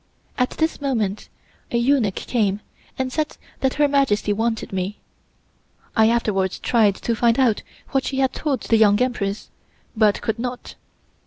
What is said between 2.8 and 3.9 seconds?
and said that Her